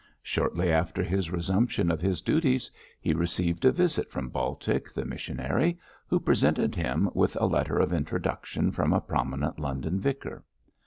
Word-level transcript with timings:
Shortly 0.23 0.71
after 0.71 1.03
his 1.03 1.29
resumption 1.29 1.91
of 1.91 2.01
his 2.01 2.23
duties, 2.23 2.71
he 2.99 3.13
received 3.13 3.65
a 3.65 3.71
visit 3.71 4.09
from 4.09 4.29
Baltic 4.29 4.89
the 4.91 5.05
missionary, 5.05 5.77
who 6.07 6.19
presented 6.19 6.73
him 6.73 7.07
with 7.13 7.35
a 7.39 7.45
letter 7.45 7.77
of 7.77 7.93
introduction 7.93 8.71
from 8.71 8.93
a 8.93 8.99
prominent 8.99 9.59
London 9.59 9.99
vicar. 9.99 10.43